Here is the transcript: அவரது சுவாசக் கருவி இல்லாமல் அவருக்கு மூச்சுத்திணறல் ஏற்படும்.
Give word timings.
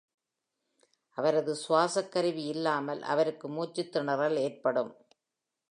அவரது 1.17 1.55
சுவாசக் 1.55 2.11
கருவி 2.11 2.43
இல்லாமல் 2.45 3.01
அவருக்கு 3.01 3.47
மூச்சுத்திணறல் 3.49 4.37
ஏற்படும். 4.37 5.05